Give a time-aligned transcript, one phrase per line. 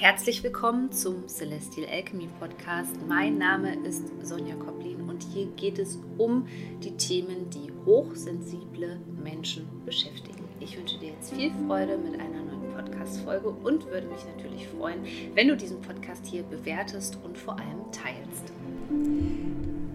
[0.00, 2.96] Herzlich willkommen zum Celestial Alchemy Podcast.
[3.06, 6.46] Mein Name ist Sonja Koplin und hier geht es um
[6.82, 10.48] die Themen, die hochsensible Menschen beschäftigen.
[10.58, 15.04] Ich wünsche dir jetzt viel Freude mit einer neuen Podcast-Folge und würde mich natürlich freuen,
[15.34, 18.54] wenn du diesen Podcast hier bewertest und vor allem teilst.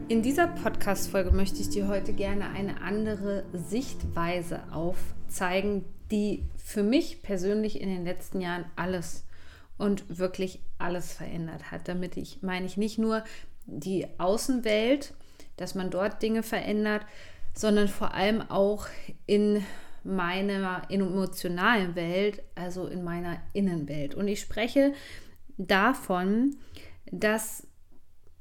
[0.08, 7.24] In dieser Podcast-Folge möchte ich dir heute gerne eine andere Sichtweise aufzeigen, die für mich
[7.24, 9.25] persönlich in den letzten Jahren alles
[9.78, 11.88] und wirklich alles verändert hat.
[11.88, 13.24] Damit ich meine ich nicht nur
[13.66, 15.14] die Außenwelt,
[15.58, 17.06] dass man dort Dinge verändert,
[17.54, 18.88] sondern vor allem auch
[19.26, 19.66] in
[20.04, 24.14] meiner emotionalen Welt, also in meiner Innenwelt.
[24.14, 24.94] Und ich spreche
[25.58, 26.58] davon,
[27.12, 27.68] dass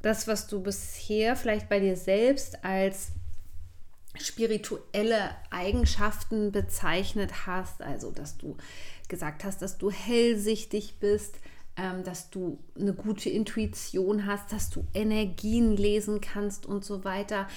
[0.02, 3.12] das, was du bisher vielleicht bei dir selbst als
[4.16, 8.56] spirituelle Eigenschaften bezeichnet hast, also dass du
[9.08, 11.36] gesagt hast, dass du hellsichtig bist,
[11.76, 17.48] ähm, dass du eine gute Intuition hast, dass du Energien lesen kannst und so weiter,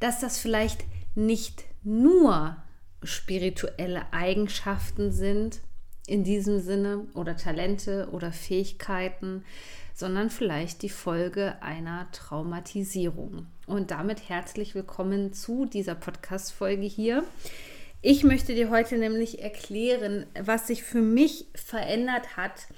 [0.00, 2.56] dass das vielleicht nicht nur
[3.02, 5.60] spirituelle Eigenschaften sind
[6.06, 9.44] in diesem Sinne oder Talente oder Fähigkeiten,
[9.94, 13.46] sondern vielleicht die Folge einer Traumatisierung.
[13.66, 17.24] Und damit herzlich willkommen zu dieser Podcast-Folge hier.
[18.08, 22.68] Ich möchte dir heute nämlich erklären, was sich für mich verändert hat.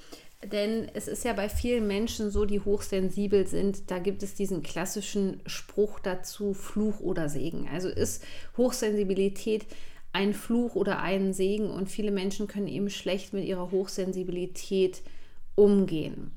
[0.42, 4.62] Denn es ist ja bei vielen Menschen so, die hochsensibel sind, da gibt es diesen
[4.62, 7.68] klassischen Spruch dazu, Fluch oder Segen.
[7.70, 8.24] Also ist
[8.56, 9.66] Hochsensibilität
[10.14, 15.02] ein Fluch oder ein Segen und viele Menschen können eben schlecht mit ihrer Hochsensibilität
[15.56, 16.30] umgehen.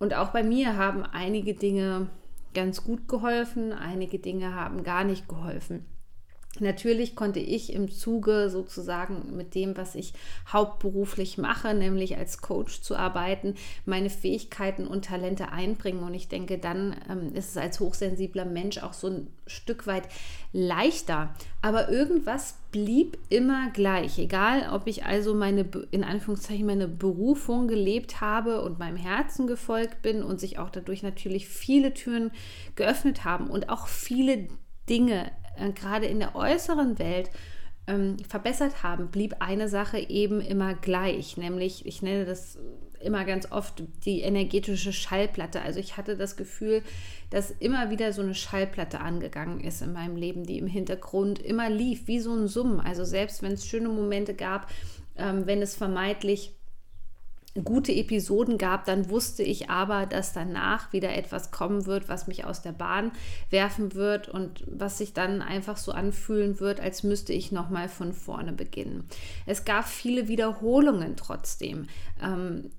[0.00, 2.08] Und auch bei mir haben einige Dinge
[2.52, 5.86] ganz gut geholfen, einige Dinge haben gar nicht geholfen.
[6.60, 10.12] Natürlich konnte ich im Zuge sozusagen mit dem, was ich
[10.50, 13.54] hauptberuflich mache, nämlich als Coach zu arbeiten,
[13.84, 16.02] meine Fähigkeiten und Talente einbringen.
[16.02, 20.08] Und ich denke, dann ähm, ist es als hochsensibler Mensch auch so ein Stück weit
[20.52, 21.34] leichter.
[21.62, 24.18] Aber irgendwas blieb immer gleich.
[24.18, 30.02] Egal, ob ich also meine, in Anführungszeichen, meine Berufung gelebt habe und meinem Herzen gefolgt
[30.02, 32.32] bin und sich auch dadurch natürlich viele Türen
[32.74, 34.48] geöffnet haben und auch viele
[34.88, 37.30] Dinge äh, gerade in der äußeren Welt
[37.86, 42.58] ähm, verbessert haben, blieb eine Sache eben immer gleich, nämlich, ich nenne das
[43.00, 45.62] immer ganz oft die energetische Schallplatte.
[45.62, 46.82] Also ich hatte das Gefühl,
[47.30, 51.70] dass immer wieder so eine Schallplatte angegangen ist in meinem Leben, die im Hintergrund immer
[51.70, 52.80] lief, wie so ein Summen.
[52.80, 54.68] Also selbst wenn es schöne Momente gab,
[55.16, 56.57] ähm, wenn es vermeintlich
[57.64, 62.44] gute Episoden gab, dann wusste ich aber, dass danach wieder etwas kommen wird, was mich
[62.44, 63.12] aus der Bahn
[63.50, 68.12] werfen wird und was sich dann einfach so anfühlen wird, als müsste ich nochmal von
[68.12, 69.08] vorne beginnen.
[69.46, 71.88] Es gab viele Wiederholungen trotzdem.
[72.22, 72.70] Ähm,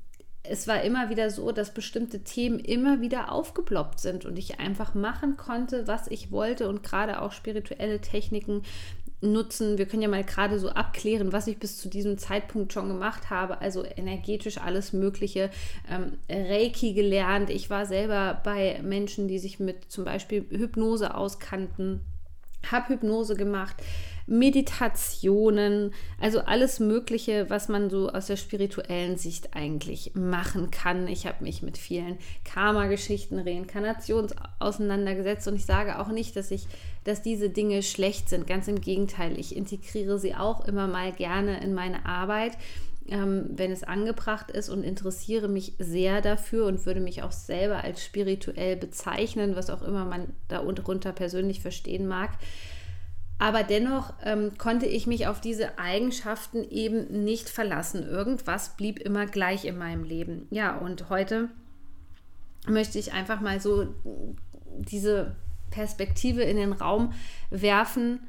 [0.44, 4.96] es war immer wieder so, dass bestimmte Themen immer wieder aufgeploppt sind und ich einfach
[4.96, 8.64] machen konnte, was ich wollte und gerade auch spirituelle Techniken
[9.22, 9.78] nutzen.
[9.78, 13.30] Wir können ja mal gerade so abklären, was ich bis zu diesem Zeitpunkt schon gemacht
[13.30, 13.62] habe.
[13.62, 15.50] Also energetisch alles Mögliche.
[15.90, 17.50] Ähm, Reiki gelernt.
[17.50, 22.02] Ich war selber bei Menschen, die sich mit zum Beispiel Hypnose auskannten.
[22.72, 23.76] Habe Hypnose gemacht.
[24.30, 25.92] Meditationen,
[26.22, 31.08] also alles Mögliche, was man so aus der spirituellen Sicht eigentlich machen kann.
[31.08, 36.68] Ich habe mich mit vielen Karma-Geschichten, Reinkarnations auseinandergesetzt und ich sage auch nicht, dass ich,
[37.06, 38.46] dass diese Dinge schlecht sind.
[38.46, 42.54] Ganz im Gegenteil, ich integriere sie auch immer mal gerne in meine Arbeit.
[43.08, 47.84] Ähm, wenn es angebracht ist und interessiere mich sehr dafür und würde mich auch selber
[47.84, 52.30] als spirituell bezeichnen, was auch immer man darunter persönlich verstehen mag.
[53.40, 58.06] Aber dennoch ähm, konnte ich mich auf diese Eigenschaften eben nicht verlassen.
[58.06, 60.46] Irgendwas blieb immer gleich in meinem Leben.
[60.52, 61.50] Ja, und heute
[62.68, 63.88] möchte ich einfach mal so
[64.78, 65.36] diese
[65.72, 67.14] Perspektive in den Raum
[67.50, 68.20] werfen,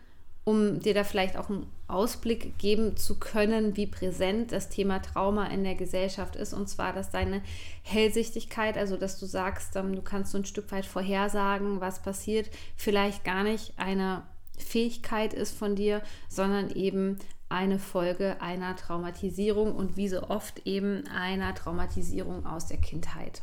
[0.44, 5.46] um dir da vielleicht auch einen Ausblick geben zu können, wie präsent das Thema Trauma
[5.46, 6.52] in der Gesellschaft ist.
[6.52, 7.42] Und zwar, dass deine
[7.82, 12.48] Hellsichtigkeit, also dass du sagst, ähm, du kannst so ein Stück weit vorhersagen, was passiert,
[12.76, 14.22] vielleicht gar nicht eine
[14.60, 17.18] Fähigkeit ist von dir, sondern eben
[17.48, 23.42] eine Folge einer Traumatisierung und wie so oft eben einer Traumatisierung aus der Kindheit.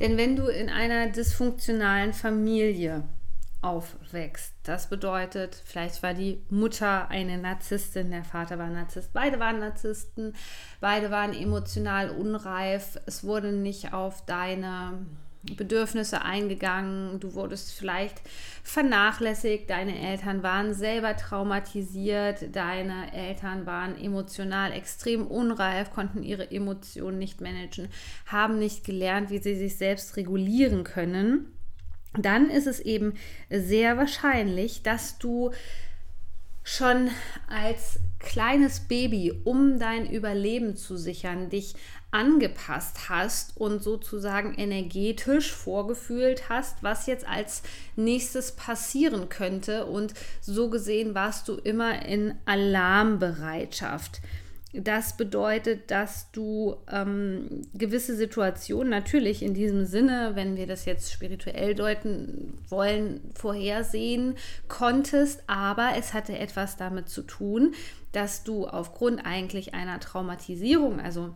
[0.00, 3.04] Denn wenn du in einer dysfunktionalen Familie
[3.62, 9.60] aufwächst, das bedeutet, vielleicht war die Mutter eine Narzisstin, der Vater war Narzisst, beide waren
[9.60, 10.34] Narzissten,
[10.80, 15.06] beide waren emotional unreif, es wurde nicht auf deine
[15.56, 18.20] Bedürfnisse eingegangen, du wurdest vielleicht
[18.62, 27.18] vernachlässigt, deine Eltern waren selber traumatisiert, deine Eltern waren emotional extrem unreif, konnten ihre Emotionen
[27.18, 27.88] nicht managen,
[28.26, 31.52] haben nicht gelernt, wie sie sich selbst regulieren können,
[32.18, 33.14] dann ist es eben
[33.50, 35.52] sehr wahrscheinlich, dass du
[36.68, 37.10] schon
[37.48, 41.74] als kleines Baby, um dein Überleben zu sichern, dich
[42.10, 47.62] angepasst hast und sozusagen energetisch vorgefühlt hast, was jetzt als
[47.94, 49.86] nächstes passieren könnte.
[49.86, 54.20] Und so gesehen warst du immer in Alarmbereitschaft.
[54.78, 61.10] Das bedeutet, dass du ähm, gewisse Situationen natürlich in diesem Sinne, wenn wir das jetzt
[61.10, 64.36] spirituell deuten wollen, vorhersehen
[64.68, 67.74] konntest, aber es hatte etwas damit zu tun,
[68.12, 71.34] dass du aufgrund eigentlich einer Traumatisierung, also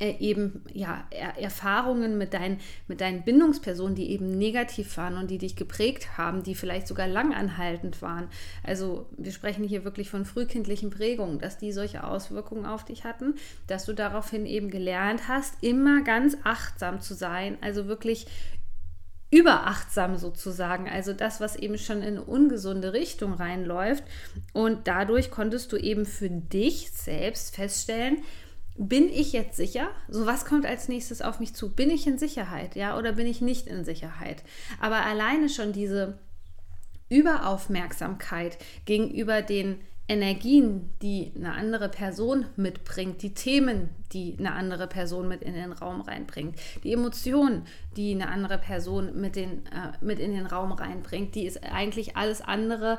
[0.00, 2.58] eben ja, er Erfahrungen mit, dein,
[2.88, 7.06] mit deinen Bindungspersonen, die eben negativ waren und die dich geprägt haben, die vielleicht sogar
[7.06, 8.28] langanhaltend waren.
[8.62, 13.34] Also wir sprechen hier wirklich von frühkindlichen Prägungen, dass die solche Auswirkungen auf dich hatten,
[13.66, 18.26] dass du daraufhin eben gelernt hast, immer ganz achtsam zu sein, also wirklich
[19.30, 24.02] überachtsam sozusagen, also das, was eben schon in eine ungesunde Richtung reinläuft.
[24.52, 28.22] Und dadurch konntest du eben für dich selbst feststellen,
[28.88, 29.90] bin ich jetzt sicher?
[30.08, 31.74] So, was kommt als nächstes auf mich zu?
[31.74, 34.42] Bin ich in Sicherheit, ja, oder bin ich nicht in Sicherheit?
[34.80, 36.18] Aber alleine schon diese
[37.10, 38.56] Überaufmerksamkeit
[38.86, 45.42] gegenüber den Energien, die eine andere Person mitbringt, die Themen, die eine andere Person mit
[45.42, 47.66] in den Raum reinbringt, die Emotionen,
[47.98, 52.16] die eine andere Person mit, den, äh, mit in den Raum reinbringt, die ist eigentlich
[52.16, 52.98] alles andere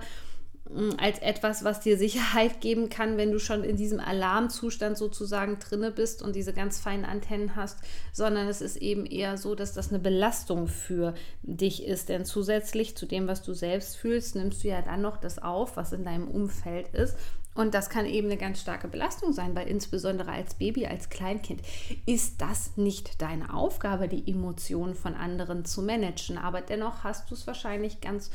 [0.97, 5.91] als etwas, was dir Sicherheit geben kann, wenn du schon in diesem Alarmzustand sozusagen drinne
[5.91, 7.79] bist und diese ganz feinen Antennen hast,
[8.13, 12.09] sondern es ist eben eher so, dass das eine Belastung für dich ist.
[12.09, 15.77] Denn zusätzlich zu dem, was du selbst fühlst, nimmst du ja dann noch das auf,
[15.77, 17.15] was in deinem Umfeld ist.
[17.53, 21.61] Und das kann eben eine ganz starke Belastung sein, weil insbesondere als Baby, als Kleinkind
[22.05, 26.37] ist das nicht deine Aufgabe, die Emotionen von anderen zu managen.
[26.37, 28.31] Aber dennoch hast du es wahrscheinlich ganz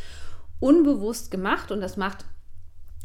[0.61, 2.25] unbewusst gemacht und das macht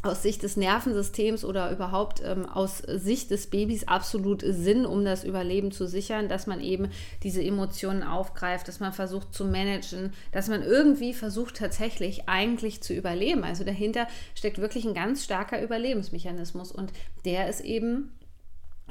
[0.03, 5.23] aus Sicht des Nervensystems oder überhaupt ähm, aus Sicht des Babys absolut Sinn, um das
[5.23, 6.89] Überleben zu sichern, dass man eben
[7.21, 12.93] diese Emotionen aufgreift, dass man versucht zu managen, dass man irgendwie versucht tatsächlich eigentlich zu
[12.93, 13.43] überleben.
[13.43, 16.91] Also dahinter steckt wirklich ein ganz starker Überlebensmechanismus und
[17.25, 18.11] der ist eben,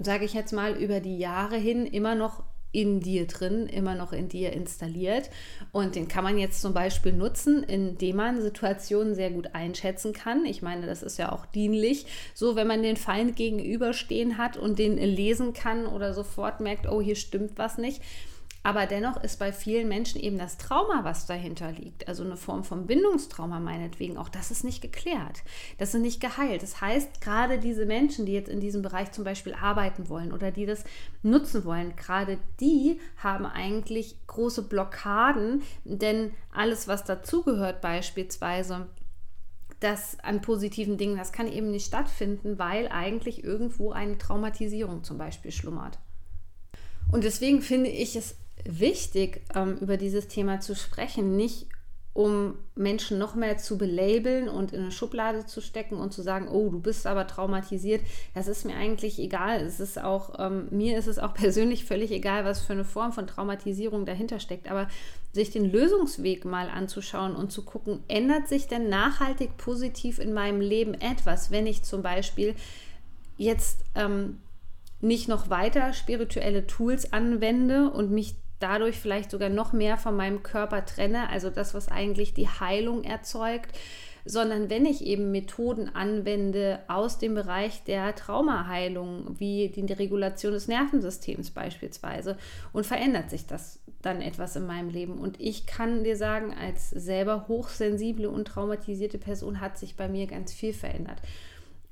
[0.00, 4.12] sage ich jetzt mal, über die Jahre hin immer noch in dir drin, immer noch
[4.12, 5.30] in dir installiert.
[5.72, 10.44] Und den kann man jetzt zum Beispiel nutzen, indem man Situationen sehr gut einschätzen kann.
[10.44, 12.06] Ich meine, das ist ja auch dienlich.
[12.34, 17.00] So, wenn man den Feind gegenüberstehen hat und den lesen kann oder sofort merkt, oh,
[17.00, 18.02] hier stimmt was nicht,
[18.62, 22.62] aber dennoch ist bei vielen Menschen eben das Trauma, was dahinter liegt, also eine Form
[22.62, 25.42] von Bindungstrauma meinetwegen, auch das ist nicht geklärt.
[25.78, 26.62] Das ist nicht geheilt.
[26.62, 30.50] Das heißt, gerade diese Menschen, die jetzt in diesem Bereich zum Beispiel arbeiten wollen oder
[30.50, 30.84] die das
[31.22, 38.88] nutzen wollen, gerade die haben eigentlich große Blockaden, denn alles, was dazugehört, beispielsweise,
[39.80, 45.16] das an positiven Dingen, das kann eben nicht stattfinden, weil eigentlich irgendwo eine Traumatisierung zum
[45.16, 45.98] Beispiel schlummert.
[47.10, 51.66] Und deswegen finde ich es wichtig, ähm, über dieses Thema zu sprechen, nicht
[52.12, 56.48] um Menschen noch mehr zu belabeln und in eine Schublade zu stecken und zu sagen,
[56.48, 58.02] oh, du bist aber traumatisiert.
[58.34, 59.60] Das ist mir eigentlich egal.
[59.60, 63.12] Es ist auch, ähm, mir ist es auch persönlich völlig egal, was für eine Form
[63.12, 64.68] von Traumatisierung dahinter steckt.
[64.68, 64.88] Aber
[65.32, 70.60] sich den Lösungsweg mal anzuschauen und zu gucken, ändert sich denn nachhaltig positiv in meinem
[70.60, 72.56] Leben etwas, wenn ich zum Beispiel
[73.36, 74.40] jetzt ähm,
[75.00, 80.42] nicht noch weiter spirituelle Tools anwende und mich dadurch vielleicht sogar noch mehr von meinem
[80.42, 83.76] Körper trenne, also das, was eigentlich die Heilung erzeugt,
[84.24, 90.68] sondern wenn ich eben Methoden anwende aus dem Bereich der Traumaheilung, wie die Regulation des
[90.68, 92.36] Nervensystems beispielsweise,
[92.72, 95.18] und verändert sich das dann etwas in meinem Leben.
[95.18, 100.26] Und ich kann dir sagen, als selber hochsensible und traumatisierte Person hat sich bei mir
[100.26, 101.20] ganz viel verändert.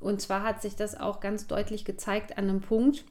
[0.01, 3.05] Und zwar hat sich das auch ganz deutlich gezeigt an einem Punkt,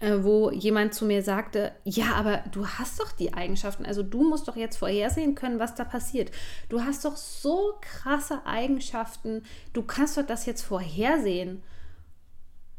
[0.00, 4.46] wo jemand zu mir sagte, ja, aber du hast doch die Eigenschaften, also du musst
[4.46, 6.30] doch jetzt vorhersehen können, was da passiert.
[6.68, 11.62] Du hast doch so krasse Eigenschaften, du kannst doch das jetzt vorhersehen.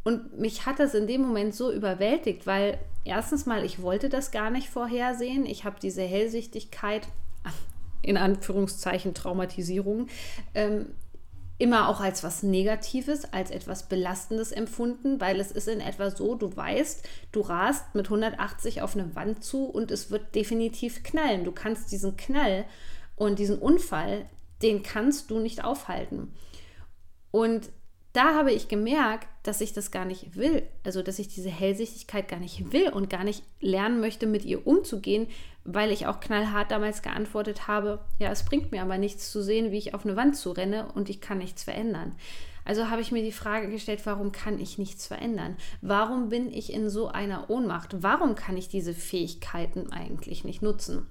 [0.03, 4.31] Und mich hat das in dem Moment so überwältigt, weil erstens mal, ich wollte das
[4.31, 5.45] gar nicht vorhersehen.
[5.45, 7.07] Ich habe diese Hellsichtigkeit,
[8.01, 10.07] in Anführungszeichen Traumatisierung,
[10.55, 10.87] ähm,
[11.59, 16.35] immer auch als was Negatives, als etwas Belastendes empfunden, weil es ist in etwa so,
[16.35, 21.43] du weißt, du rast mit 180 auf eine Wand zu und es wird definitiv knallen.
[21.43, 22.65] Du kannst diesen Knall
[23.17, 24.25] und diesen Unfall,
[24.61, 26.33] den kannst du nicht aufhalten.
[27.31, 27.69] Und
[28.13, 30.63] da habe ich gemerkt, dass ich das gar nicht will.
[30.83, 34.65] Also, dass ich diese Hellsichtigkeit gar nicht will und gar nicht lernen möchte, mit ihr
[34.65, 35.27] umzugehen,
[35.73, 39.71] weil ich auch knallhart damals geantwortet habe, ja, es bringt mir aber nichts zu sehen,
[39.71, 42.15] wie ich auf eine Wand zu renne und ich kann nichts verändern.
[42.65, 45.57] Also habe ich mir die Frage gestellt, warum kann ich nichts verändern?
[45.81, 48.03] Warum bin ich in so einer Ohnmacht?
[48.03, 51.07] Warum kann ich diese Fähigkeiten eigentlich nicht nutzen?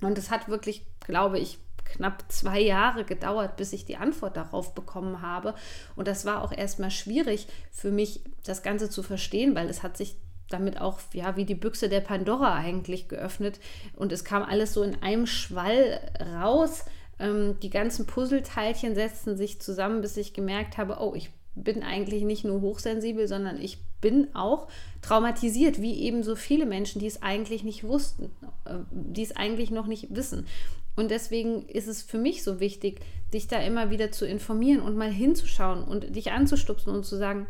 [0.00, 4.74] Und es hat wirklich, glaube ich, knapp zwei Jahre gedauert, bis ich die Antwort darauf
[4.74, 5.54] bekommen habe.
[5.96, 9.96] Und das war auch erstmal schwierig für mich, das Ganze zu verstehen, weil es hat
[9.96, 10.16] sich
[10.52, 13.60] damit auch ja wie die Büchse der Pandora eigentlich geöffnet
[13.96, 16.00] und es kam alles so in einem Schwall
[16.40, 16.84] raus.
[17.18, 22.22] Ähm, die ganzen Puzzleteilchen setzten sich zusammen, bis ich gemerkt habe, oh, ich bin eigentlich
[22.24, 24.68] nicht nur hochsensibel, sondern ich bin auch
[25.02, 28.30] traumatisiert, wie eben so viele Menschen, die es eigentlich nicht wussten,
[28.64, 30.46] äh, die es eigentlich noch nicht wissen.
[30.94, 33.00] Und deswegen ist es für mich so wichtig,
[33.32, 37.46] dich da immer wieder zu informieren und mal hinzuschauen und dich anzustupsen und zu sagen,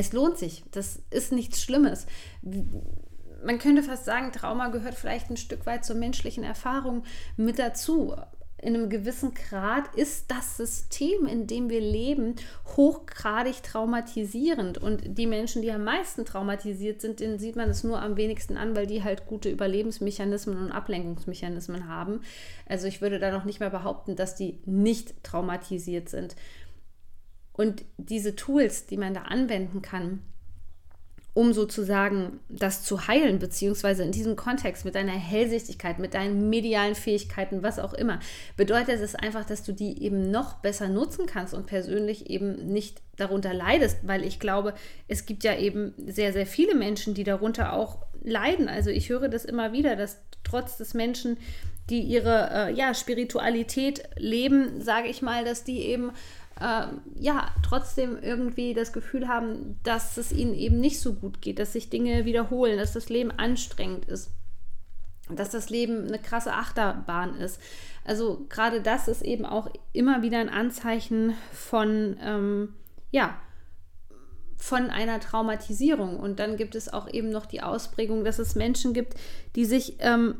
[0.00, 2.06] es lohnt sich, das ist nichts Schlimmes.
[3.44, 7.04] Man könnte fast sagen, Trauma gehört vielleicht ein Stück weit zur menschlichen Erfahrung
[7.36, 8.14] mit dazu
[8.62, 12.36] in einem gewissen Grad ist das System, in dem wir leben,
[12.76, 14.78] hochgradig traumatisierend.
[14.78, 18.56] Und die Menschen, die am meisten traumatisiert sind, denen sieht man es nur am wenigsten
[18.56, 22.20] an, weil die halt gute Überlebensmechanismen und Ablenkungsmechanismen haben.
[22.66, 26.36] Also ich würde da noch nicht mehr behaupten, dass die nicht traumatisiert sind.
[27.52, 30.20] Und diese Tools, die man da anwenden kann,
[31.32, 36.94] um sozusagen das zu heilen, beziehungsweise in diesem Kontext mit deiner Hellsichtigkeit, mit deinen medialen
[36.94, 38.18] Fähigkeiten, was auch immer,
[38.56, 43.00] bedeutet es einfach, dass du die eben noch besser nutzen kannst und persönlich eben nicht
[43.16, 44.74] darunter leidest, weil ich glaube,
[45.06, 48.68] es gibt ja eben sehr, sehr viele Menschen, die darunter auch leiden.
[48.68, 51.36] Also ich höre das immer wieder, dass trotz des Menschen,
[51.90, 56.12] die ihre äh, ja, Spiritualität leben, sage ich mal, dass die eben
[56.60, 56.86] äh,
[57.18, 61.72] ja, trotzdem irgendwie das Gefühl haben, dass es ihnen eben nicht so gut geht, dass
[61.72, 64.30] sich Dinge wiederholen, dass das Leben anstrengend ist,
[65.30, 67.60] dass das Leben eine krasse Achterbahn ist.
[68.04, 72.74] Also gerade das ist eben auch immer wieder ein Anzeichen von, ähm,
[73.10, 73.36] ja,
[74.60, 76.20] von einer Traumatisierung.
[76.20, 79.14] Und dann gibt es auch eben noch die Ausprägung, dass es Menschen gibt,
[79.56, 80.34] die sich ähm,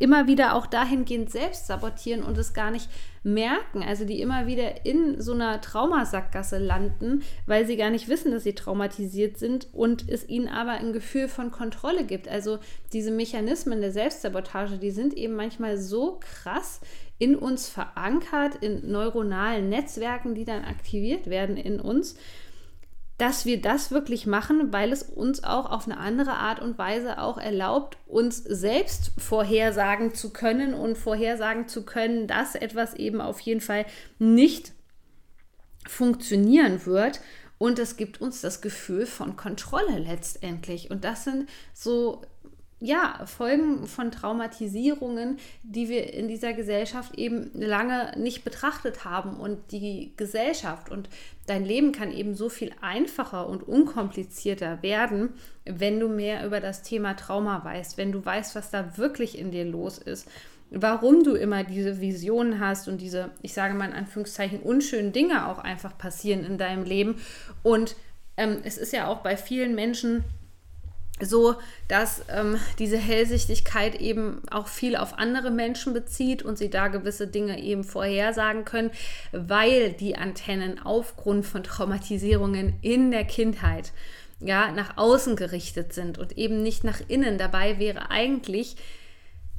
[0.00, 2.90] immer wieder auch dahingehend selbst sabotieren und es gar nicht
[3.22, 3.84] merken.
[3.84, 8.42] Also die immer wieder in so einer Traumasackgasse landen, weil sie gar nicht wissen, dass
[8.42, 12.26] sie traumatisiert sind und es ihnen aber ein Gefühl von Kontrolle gibt.
[12.26, 12.58] Also
[12.92, 16.80] diese Mechanismen der Selbstsabotage, die sind eben manchmal so krass
[17.18, 22.16] in uns verankert, in neuronalen Netzwerken, die dann aktiviert werden in uns
[23.20, 27.20] dass wir das wirklich machen, weil es uns auch auf eine andere Art und Weise
[27.20, 33.40] auch erlaubt, uns selbst vorhersagen zu können und vorhersagen zu können, dass etwas eben auf
[33.40, 33.84] jeden Fall
[34.18, 34.72] nicht
[35.86, 37.20] funktionieren wird.
[37.58, 40.90] Und es gibt uns das Gefühl von Kontrolle letztendlich.
[40.90, 42.22] Und das sind so
[42.80, 49.36] ja, Folgen von Traumatisierungen, die wir in dieser Gesellschaft eben lange nicht betrachtet haben.
[49.36, 51.10] Und die Gesellschaft und
[51.46, 55.34] dein Leben kann eben so viel einfacher und unkomplizierter werden,
[55.66, 59.50] wenn du mehr über das Thema Trauma weißt, wenn du weißt, was da wirklich in
[59.50, 60.26] dir los ist,
[60.70, 65.48] warum du immer diese Visionen hast und diese, ich sage mal in Anführungszeichen, unschönen Dinge
[65.48, 67.20] auch einfach passieren in deinem Leben.
[67.62, 67.94] Und
[68.38, 70.24] ähm, es ist ja auch bei vielen Menschen,
[71.22, 71.56] so,
[71.88, 77.26] dass ähm, diese Hellsichtigkeit eben auch viel auf andere Menschen bezieht und sie da gewisse
[77.26, 78.90] Dinge eben vorhersagen können,
[79.32, 83.92] weil die Antennen aufgrund von Traumatisierungen in der Kindheit
[84.40, 87.38] ja nach außen gerichtet sind und eben nicht nach innen.
[87.38, 88.76] Dabei wäre eigentlich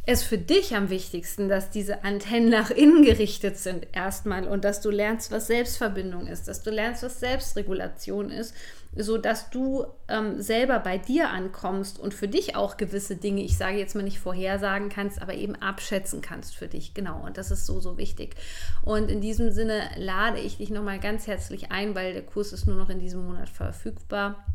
[0.05, 4.81] es für dich am wichtigsten, dass diese Antennen nach innen gerichtet sind erstmal und dass
[4.81, 8.55] du lernst, was Selbstverbindung ist, dass du lernst, was Selbstregulation ist
[8.95, 13.57] so dass du ähm, selber bei dir ankommst und für dich auch gewisse Dinge, ich
[13.57, 16.93] sage jetzt mal nicht vorhersagen kannst, aber eben abschätzen kannst für dich.
[16.93, 18.35] Genau, und das ist so, so wichtig.
[18.83, 22.67] Und in diesem Sinne lade ich dich nochmal ganz herzlich ein, weil der Kurs ist
[22.67, 24.45] nur noch in diesem Monat verfügbar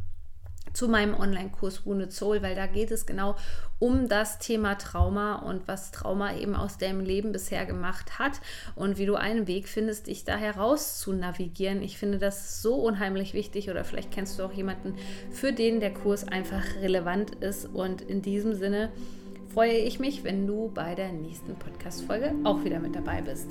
[0.73, 3.37] zu meinem Online-Kurs Wounded Soul, weil da geht es genau
[3.78, 8.40] um das Thema Trauma und was Trauma eben aus deinem Leben bisher gemacht hat
[8.75, 11.82] und wie du einen Weg findest, dich da heraus zu navigieren.
[11.82, 14.94] Ich finde das so unheimlich wichtig oder vielleicht kennst du auch jemanden,
[15.30, 18.90] für den der Kurs einfach relevant ist und in diesem Sinne
[19.52, 23.50] freue ich mich, wenn du bei der nächsten Podcast-Folge auch wieder mit dabei bist.